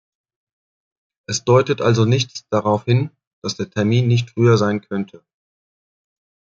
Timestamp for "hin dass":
2.85-3.55